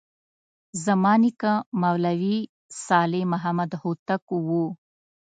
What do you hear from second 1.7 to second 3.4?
مولوي صالح